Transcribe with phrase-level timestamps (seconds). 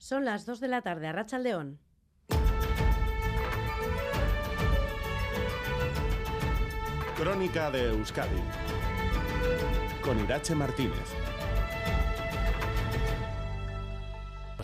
[0.00, 1.78] Son las 2 de la tarde a Racha León.
[7.18, 8.42] Crónica de Euskadi
[10.02, 11.04] con Irache Martínez.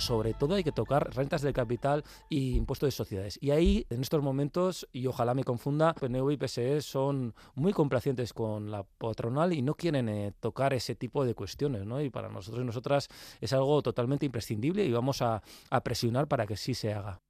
[0.00, 3.38] Sobre todo hay que tocar rentas de capital y impuestos de sociedades.
[3.40, 8.32] Y ahí, en estos momentos, y ojalá me confunda, PNV y PSE son muy complacientes
[8.32, 11.86] con la patronal y no quieren eh, tocar ese tipo de cuestiones.
[11.86, 12.00] ¿no?
[12.00, 13.08] Y para nosotros y nosotras
[13.40, 15.42] es algo totalmente imprescindible y vamos a
[15.82, 17.20] presionar para que sí se haga.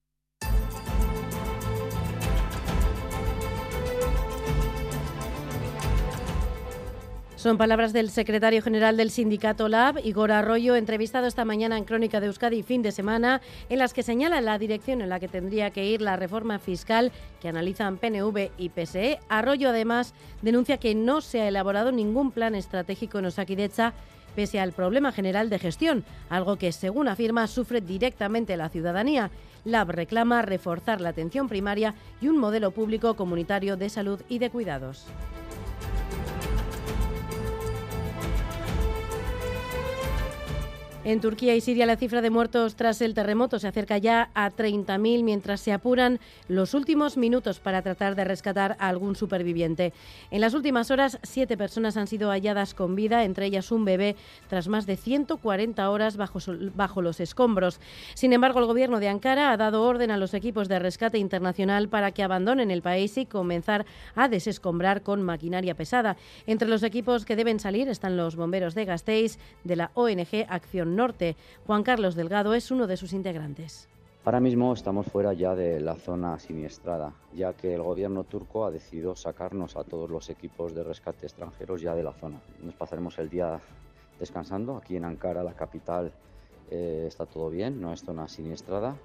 [7.36, 12.18] Son palabras del secretario general del sindicato LAB, Igor Arroyo, entrevistado esta mañana en Crónica
[12.18, 15.70] de Euskadi fin de semana, en las que señala la dirección en la que tendría
[15.70, 19.20] que ir la reforma fiscal que analizan PNV y PSE.
[19.28, 23.92] Arroyo además denuncia que no se ha elaborado ningún plan estratégico en Osakidecha
[24.34, 29.30] pese al problema general de gestión, algo que, según afirma, sufre directamente la ciudadanía.
[29.64, 34.48] LAB reclama reforzar la atención primaria y un modelo público comunitario de salud y de
[34.48, 35.06] cuidados.
[41.06, 44.50] En Turquía y Siria la cifra de muertos tras el terremoto se acerca ya a
[44.50, 49.92] 30.000 mientras se apuran los últimos minutos para tratar de rescatar a algún superviviente.
[50.32, 54.16] En las últimas horas, siete personas han sido halladas con vida, entre ellas un bebé,
[54.48, 56.40] tras más de 140 horas bajo,
[56.74, 57.78] bajo los escombros.
[58.14, 61.88] Sin embargo, el gobierno de Ankara ha dado orden a los equipos de rescate internacional
[61.88, 63.86] para que abandonen el país y comenzar
[64.16, 66.16] a desescombrar con maquinaria pesada.
[66.48, 70.95] Entre los equipos que deben salir están los bomberos de Gasteiz, de la ONG Acción
[70.96, 71.36] Norte.
[71.66, 73.88] Juan Carlos Delgado es uno de sus integrantes.
[74.26, 78.72] Ahora mismo estamos fuera ya de la zona siniestrada, ya que el gobierno turco ha
[78.72, 82.40] decidido sacarnos a todos los equipos de rescate extranjeros ya de la zona.
[82.60, 83.60] Nos pasaremos el día
[84.18, 84.76] descansando.
[84.78, 86.10] Aquí en Ankara, la capital,
[86.72, 88.96] eh, está todo bien, no es zona siniestrada.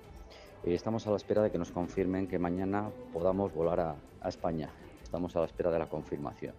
[0.66, 4.72] Y estamos a la espera de que nos confirmen que mañana podamos volar a España.
[5.04, 6.54] Estamos a la espera de la confirmación.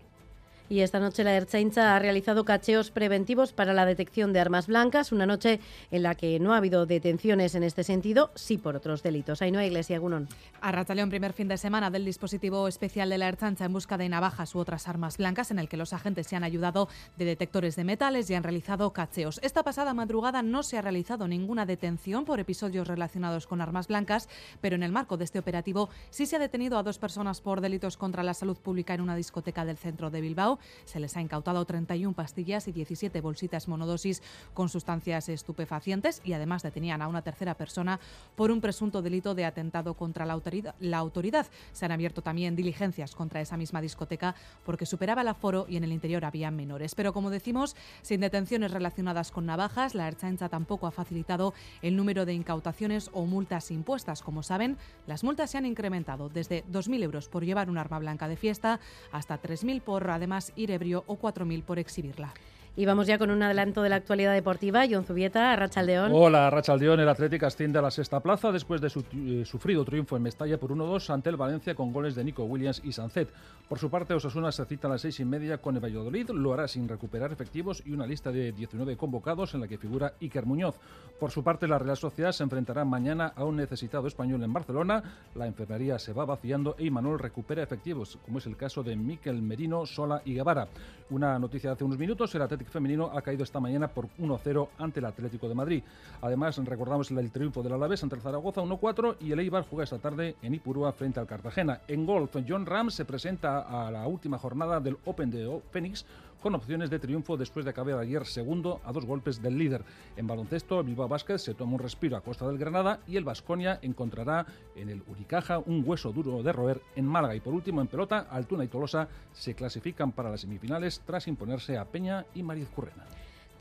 [0.68, 5.12] Y esta noche la Erchaincha ha realizado cacheos preventivos para la detección de armas blancas,
[5.12, 9.02] una noche en la que no ha habido detenciones en este sentido, sí por otros
[9.02, 9.42] delitos.
[9.42, 10.28] Hay Iglesia Gunón.
[10.60, 14.54] Arrataleón, primer fin de semana del dispositivo especial de la Erchaincha en busca de navajas
[14.54, 17.84] u otras armas blancas, en el que los agentes se han ayudado de detectores de
[17.84, 19.40] metales y han realizado cacheos.
[19.42, 24.28] Esta pasada madrugada no se ha realizado ninguna detención por episodios relacionados con armas blancas,
[24.60, 27.60] pero en el marco de este operativo sí se ha detenido a dos personas por
[27.60, 30.51] delitos contra la salud pública en una discoteca del centro de Bilbao.
[30.84, 34.22] Se les ha incautado 31 pastillas y 17 bolsitas monodosis
[34.54, 38.00] con sustancias estupefacientes y además detenían a una tercera persona
[38.36, 41.46] por un presunto delito de atentado contra la autoridad.
[41.72, 45.84] Se han abierto también diligencias contra esa misma discoteca porque superaba el aforo y en
[45.84, 46.94] el interior había menores.
[46.94, 52.26] Pero como decimos, sin detenciones relacionadas con navajas, la Erchancha tampoco ha facilitado el número
[52.26, 54.22] de incautaciones o multas impuestas.
[54.22, 54.76] Como saben,
[55.06, 58.80] las multas se han incrementado desde 2.000 euros por llevar un arma blanca de fiesta
[59.10, 62.32] hasta 3.000 por además ir ebrio o 4.000 por exhibirla.
[62.74, 64.84] Y vamos ya con un adelanto de la actualidad deportiva.
[64.90, 66.10] John Zubieta, Rachaldeón.
[66.14, 67.00] Hola, Rachaldeón.
[67.00, 70.56] El Atlético asciende a la sexta plaza después de su eh, sufrido triunfo en Mestalla
[70.56, 73.28] por 1-2 ante el Valencia con goles de Nico Williams y Sancet.
[73.68, 76.30] Por su parte, Osasuna se cita a las seis y media con el Valladolid.
[76.30, 80.14] Lo hará sin recuperar efectivos y una lista de 19 convocados en la que figura
[80.22, 80.76] Iker Muñoz.
[81.20, 85.02] Por su parte, la Real Sociedad se enfrentará mañana a un necesitado español en Barcelona.
[85.34, 89.42] La enfermería se va vaciando e Imanol recupera efectivos, como es el caso de Miquel
[89.42, 90.68] Merino, Sola y Guevara.
[91.10, 94.68] Una noticia de hace unos minutos, el Atlético femenino ha caído esta mañana por 1-0
[94.78, 95.82] ante el Atlético de Madrid.
[96.20, 99.98] Además, recordamos el triunfo del Alavés ante el Zaragoza 1-4 y el Eibar juega esta
[99.98, 101.80] tarde en Ipurúa frente al Cartagena.
[101.88, 106.04] En golf, John Ram se presenta a la última jornada del Open de Phoenix
[106.42, 109.84] con opciones de triunfo después de acabar ayer segundo a dos golpes del líder.
[110.16, 113.78] En baloncesto, Bilbao Vázquez se toma un respiro a costa del Granada y el Vasconia
[113.80, 117.36] encontrará en el Uricaja un hueso duro de roer en Málaga.
[117.36, 121.78] Y por último, en pelota, Altuna y Tolosa se clasifican para las semifinales tras imponerse
[121.78, 123.06] a Peña y Mariz Currena.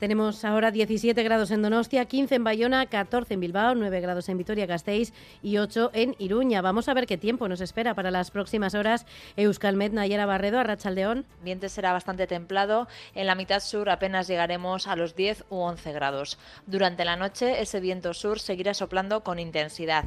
[0.02, 4.36] Tenemos ahora 17 grados en Donostia, 15 en Bayona, 14 en Bilbao, 9 grados en
[4.36, 5.12] Vitoria-Gasteiz
[5.44, 6.60] y 8 en Iruña.
[6.60, 9.06] Vamos a ver qué tiempo nos espera para las próximas horas.
[9.36, 11.24] Euskalmet, Nayara Barredo, Arrachaldeón.
[11.38, 12.88] Ambiente será bastante templado.
[13.14, 16.36] En la mitad sur apenas llegaremos a los 10 u 11 grados.
[16.66, 20.06] Durante la noche ese viento sur seguirá soplando con intensidad.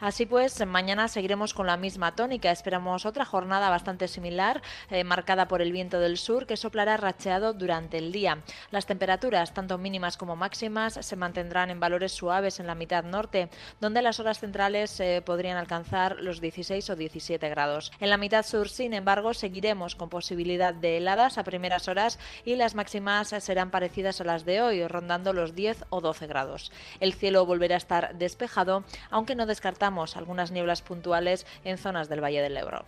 [0.00, 2.50] Así pues, mañana seguiremos con la misma tónica.
[2.50, 7.52] Esperamos otra jornada bastante similar, eh, marcada por el viento del sur que soplará racheado
[7.52, 8.38] durante el día.
[8.70, 13.48] Las temperaturas tanto mínimas como máximas, se mantendrán en valores suaves en la mitad norte,
[13.80, 17.92] donde las horas centrales eh, podrían alcanzar los 16 o 17 grados.
[18.00, 22.56] En la mitad sur, sin embargo, seguiremos con posibilidad de heladas a primeras horas y
[22.56, 26.70] las máximas serán parecidas a las de hoy, rondando los 10 o 12 grados.
[27.00, 32.22] El cielo volverá a estar despejado, aunque no descartamos algunas nieblas puntuales en zonas del
[32.22, 32.84] Valle del Ebro.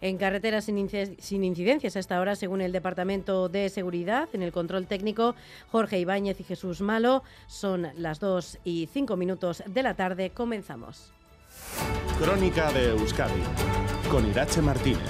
[0.00, 0.78] En carreteras sin,
[1.44, 5.34] incidencias hasta ahora, según el Departamento de Seguridad, en el control técnico,
[5.70, 7.22] Jorge Ibáñez y Jesús Malo.
[7.48, 10.30] Son las 2 y 5 minutos de la tarde.
[10.30, 11.12] Comenzamos.
[12.20, 13.42] Crónica de Euskadi
[14.10, 15.08] con Irache Martínez.